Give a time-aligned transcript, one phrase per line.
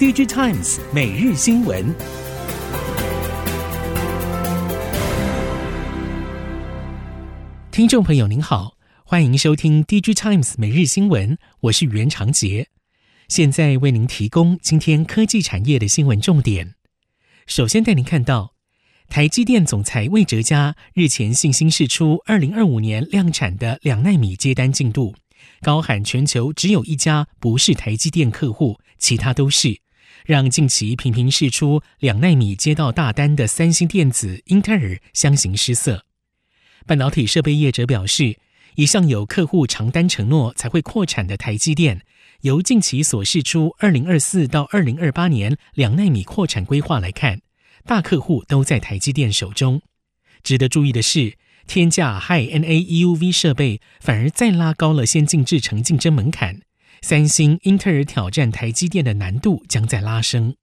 [0.00, 1.94] DigiTimes 每日新闻，
[7.70, 12.68] 听众朋友您好，欢迎收听 DigiTimes 每日新闻，我是袁长杰，
[13.28, 16.76] 现在为您提供今天科技产业的新闻重点。
[17.46, 18.54] 首先带您看到，
[19.10, 25.14] 台积电总裁魏哲嘉日前信心释出二零二五年量产的两纳米接单进度。
[25.60, 29.78] 高喊全球只有一家不是台积电客户，其他都是，
[30.24, 36.04] 让近期频频释出两奈米接到大单的三星电子、英特尔相形失色。
[36.86, 38.38] 半导体设备业者表示，
[38.76, 42.02] 一向有客户长单承诺才会扩产的台积电，
[42.42, 47.40] 由近期所释出二零二四到二零二八年两纳米扩产规划来看，
[47.84, 49.82] 大客户都在台积电手中。
[50.42, 51.34] 值得注意的是，
[51.66, 56.62] 天价 High-NA EUV 设备反而再拉高了先进制程竞争门槛，
[57.02, 60.54] 三星、英特尔挑战台积电的难度将在拉升。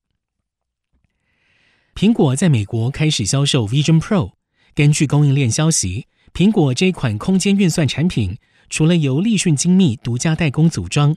[1.95, 4.33] 苹果在美国开始销售 Vision Pro。
[4.75, 8.37] 根据供应链消息，苹果这款空间运算产品
[8.69, 11.15] 除了由立讯精密独家代工组装，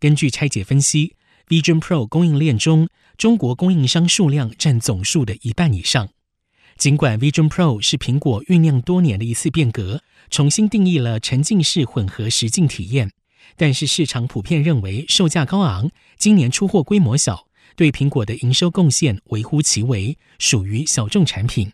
[0.00, 1.14] 根据拆解分析
[1.48, 6.08] ，Vision Pro 供应链中中国供应商数量占总数的一半以上。
[6.78, 13.10] 尽管 Vision Pro 是苹果酝酿多年的一次变革，重新定义了沉浸式混合实境体验，
[13.56, 21.72] 但是市场普遍认为售价高昂，今年出货规模小，对苹果的营收贡献微乎其微，属于小众产品。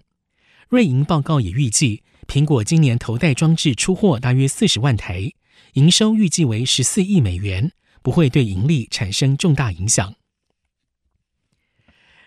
[0.68, 5.32] 瑞银报告也预计，苹果今年头戴装置出货大约四十万台，
[5.72, 7.72] 营收预计为十四亿美元，
[8.02, 10.14] 不会对盈利产生重大影响。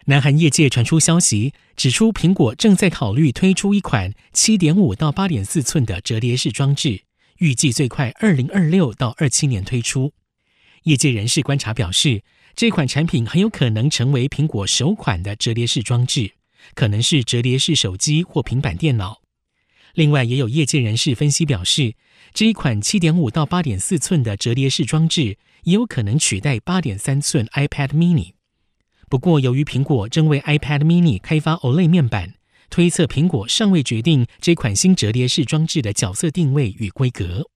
[0.07, 7.03] 南韩业界传出消息，指出苹果正在考虑推出一款七点五到八点四寸的折叠式装置，
[7.43, 10.13] 预计最快二零二六到二七年推出。
[10.83, 12.23] 业界人士观察表示，
[12.55, 16.35] 这款产品很有可能成为苹果首款的折叠式装置，
[16.73, 19.21] 可能是折叠式手机或平板电脑。
[19.93, 21.95] 另外，也有业界人士分析表示，
[22.33, 28.31] 这一款七点五到八点四寸的折叠式装置也有可能取代八点三寸 iPad Mini。
[29.09, 32.35] 不过，由于苹果正为 iPad Mini 开发 OLED 面板，
[32.73, 37.47] 推测苹果尚未决定这款新折叠式装置的角色定位与规格。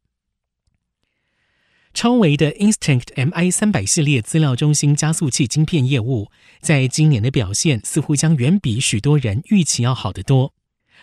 [1.92, 6.30] 超维的 Instinct MI 三百系列资料中心加速器晶片业务，
[6.62, 10.54] 在今年的表现似乎将远比许多人预期要好得多。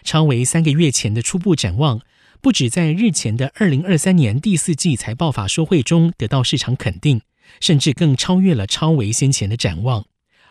[0.04, 2.00] 超维三个月前的初步展望，
[2.40, 7.20] 不止在日前的二零二三年第四季财报法说会中得到市场肯定，
[7.58, 10.06] 甚至更超越了超维先前的展望。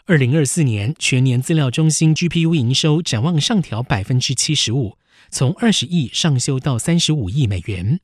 [0.06, 4.98] 二零二四年全年资料中心 GPU 营收展望上调百分之七十五，
[5.30, 8.02] 从二十亿上修到三十五亿美元。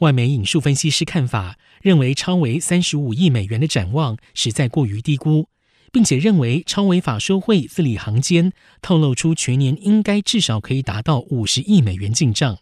[0.00, 5.48] 外媒引述分析师看法，认为超微三十五亿美元的展望实在过于低估，
[5.90, 12.58] 并且认为超微法说会字里行间透露出全年应该至少可以达到五十亿美元进账，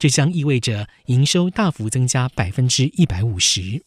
[0.00, 3.84] 这将意味着营收大幅增加百分之一百五十。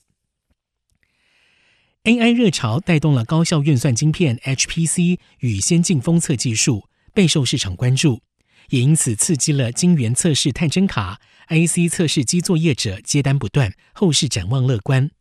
[2.08, 8.22] AI 热潮带动了高效运算晶片 HPC 与先进封测技术，备受市场关注，
[8.70, 11.20] 也因此刺激了晶圆测试探针卡、
[11.50, 15.12] IC 测试机作业者接单不断，后市展望乐观。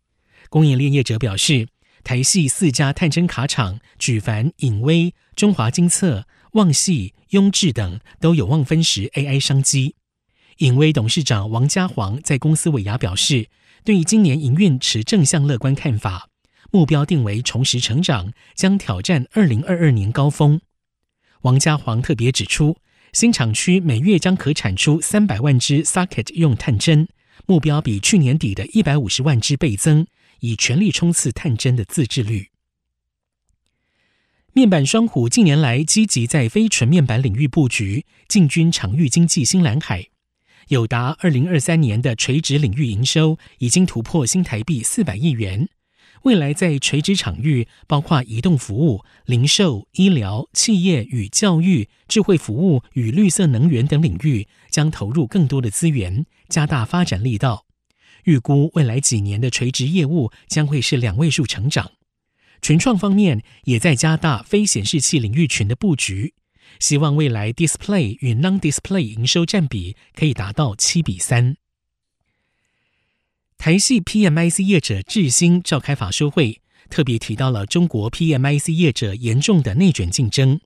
[0.49, 1.67] 供应链业者表示，
[2.05, 9.97] 台系四家探针卡厂举凡影威、中华晶测、旺系、雍智等都有望分食 AI 商机。
[10.59, 13.49] 影威董事长王家煌在公司尾牙表示，
[13.83, 16.29] 对于今年营运持正向乐观看法。
[16.77, 20.61] 目标定为重拾成长，将挑战二零二二年高峰。
[21.41, 22.77] 王家煌特别指出，
[23.15, 27.09] 新厂区每月将可产出三百万支 Socket 用探针，
[27.47, 30.07] 目标比去年底的一百五十万支倍增，
[30.41, 32.51] 以全力冲刺探针的自制率。
[34.53, 40.09] 面板双虎近年来积极在非纯面板领域布局，进军场域经济新蓝海，
[40.69, 45.71] 友达二零二三年的垂直领域营收已经突破新台币四百亿元。
[46.27, 57.67] 未来在垂直场域，包括移动服务、零售、医疗、企业与教育、智慧服务与绿色能源等领域，将投入更多的资源，加大发展力道。
[58.25, 61.93] 预估未来几年的垂直业务将会是两位数成长。
[62.61, 66.35] 群创方面也在加大非显示器领域群的布局，
[66.81, 71.57] 希望未来 Display 与 Non-Display 营收占比可以达到七比三。
[73.59, 80.61] 台系 PMIC 业者智新召开法说会，特别提到了中国 PMIC 业者严重的内卷竞争。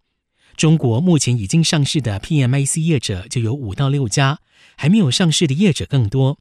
[0.54, 4.40] 中国目前已经上市的 PMIC 业者就有五到六家，
[4.76, 6.38] 还没有上市的业者更多。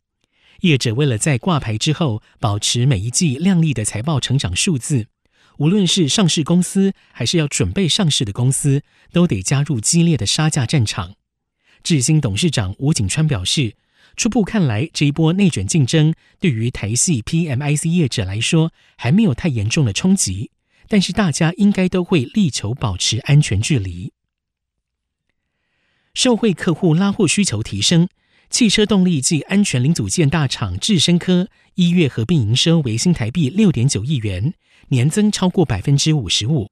[0.62, 5.08] 业者为了在挂牌之后保持每一季亮丽的财报成长数字，
[5.60, 11.16] 无论是上市公司还是要准备上市的公司，都得加入激烈的杀价战场。
[11.82, 13.76] 智新董事长吴景川表示，
[14.16, 20.52] 初步看来，这一波内卷竞争对于台系 PMIC 业者来说还没有太严重的冲击，
[20.88, 24.12] 但是大家应该都会力求保持安全距离。
[26.14, 28.10] 受惠客户拉货需求提升，
[28.50, 34.54] 汽车动力暨安全零组件大厂智深科一月合并营收为新台币六点九亿元，
[34.90, 36.70] 年增超过百分之五十五。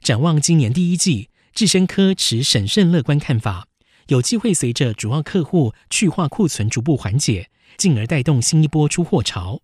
[0.00, 3.66] 展望今年第一季，智深科持审慎乐观看法。
[4.08, 9.62] 有机会随着主要客户去化库存逐步缓解，进而带动新一波出货潮。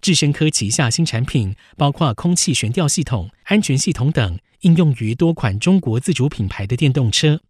[0.00, 7.40] 智深科旗下新产品包括空气悬吊系统、安全系统等，应用于多款中国自主品牌的电动车，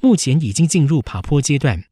[0.00, 1.84] 目前已经进入爬坡阶段。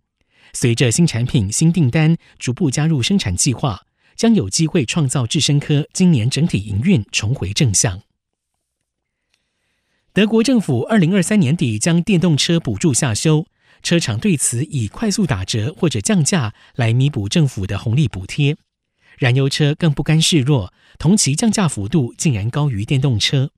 [0.53, 8.03] 随着新产品新订单逐步加入生产计划，将有机会创造智深科今年整体营运重回正向。
[10.13, 13.47] 德国政府二零二三年底将电动车补助下修。
[13.83, 18.57] 车厂对此以快速打折或者降价来弥补政府的红利补贴，
[19.19, 23.51] 燃油车更不甘示弱，同期降价幅度竟然高于电动车。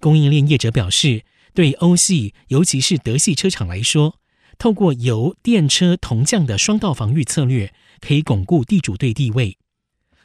[0.00, 1.24] 供应链业者表示，
[1.54, 4.16] 对欧系尤其是德系车厂来说，
[4.58, 9.56] 透过油电车同降的双道防御策略，可以巩固地主队地位。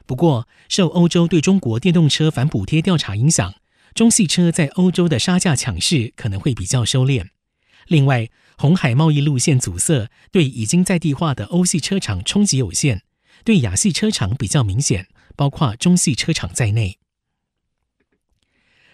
[0.06, 3.56] 不过，受欧洲对中国电动车反补贴调查影响，
[3.94, 7.28] 中系车在欧洲的杀价抢势可能会比较收敛。
[7.88, 13.02] 另外，红海贸易路线阻塞对已经在地化的欧系车厂冲击有限，
[13.44, 16.98] 对亚系车厂比较明显，包括中系车厂在内。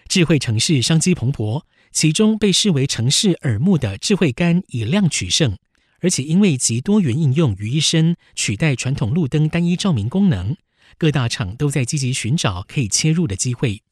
[0.08, 5.56] 智慧城市商机蓬勃，其中被视为城市耳目的智慧杆以量取胜，
[6.00, 10.56] 而且因为集多元应用于一身，取代传统路灯单一照明功能，
[10.98, 13.82] 各大厂都在积极寻找可以切入的机会。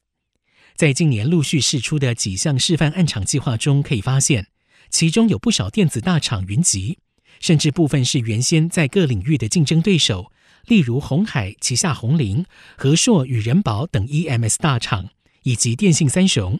[0.75, 4.50] 在近年陆续释出的几项示范案场计划中，可以发现。
[4.91, 6.99] 其中有不少电子大厂云集，
[7.39, 10.31] 甚至部分是原先在各领域的竞争对手，
[10.65, 12.45] 例如鸿海旗下鸿霖、
[12.77, 15.09] 和硕与人保等 EMS 大厂，
[15.43, 16.59] 以及电信三雄。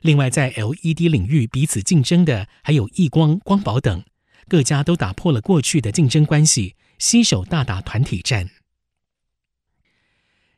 [0.00, 4.02] 另外，在 LED 领域彼此竞争的还有亿光、光宝等，
[4.48, 8.48] 各家都打破了过去的竞争关系，携手大打团体战。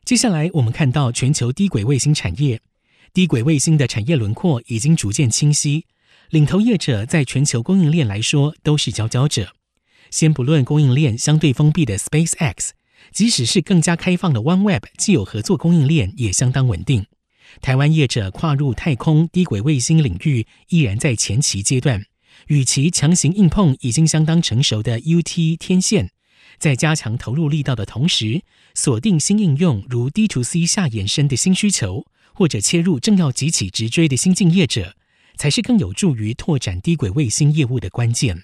[0.03, 2.61] 接下来，我们看到全球低轨卫星产业，
[3.13, 5.85] 低轨卫星的产业轮廓已经逐渐清晰。
[6.29, 9.53] 领头业者在全球供应链来说都是佼佼者。
[10.11, 12.69] 先不论供应链相对封闭的 SpaceX，
[13.11, 17.05] 即使是更加开放的 OneWeb，既有合作供应链也相当稳定。
[17.61, 22.03] 台湾业者跨入太空低轨卫星领域依然在前期阶段，
[22.47, 26.09] 与其强行硬碰已经相当成熟的 UT 天线，
[26.57, 28.41] 在加强投入力道的同时，
[28.73, 34.95] 锁定新应用如 D to C 下延伸的新需求，或者切入正要急起直追的新进业者。
[35.37, 38.43] 才是更有助于拓展低轨卫星业务的关键。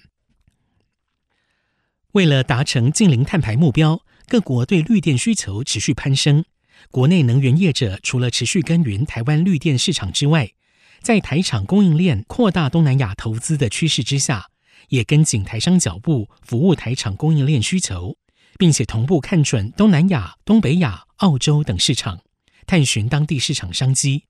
[2.12, 6.44] 为了达成净零碳排目标，各国对绿电需求持续攀升。
[6.90, 10.52] 国内能源业者除了持续耕耘台湾绿电市场之外，
[11.00, 14.48] 在台厂供应链扩大东南亚投资的趋势之下，
[14.88, 18.16] 也跟紧台商脚步，服务台厂供应链需求，
[18.58, 22.20] 并且同步看准东南亚、东北亚、澳洲等市场，
[22.66, 24.24] 探寻当地市场商机。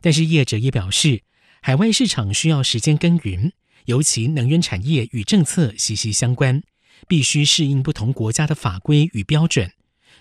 [0.00, 1.22] 但是业者也表示，
[1.62, 3.52] 海外市场需要时间耕耘，
[3.84, 6.62] 尤其能源产业与政策息息相关，
[7.06, 9.72] 必须适应不同国家的法规与标准，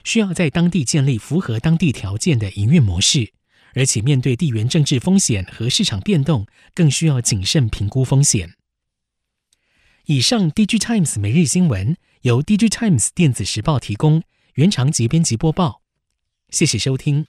[0.03, 3.33] 需要在当地建立符合当地条件的营运模式，
[3.73, 8.55] 而且面对地缘政治风险和市场变动，更需要谨慎评估风险。
[10.05, 14.23] 以上，DG Times 每日新闻由 DG Times 电子时报提供，
[14.55, 15.81] 原长节编辑播报，
[16.49, 17.27] 谢谢收听。